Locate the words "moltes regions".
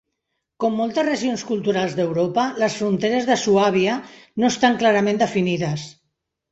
0.79-1.43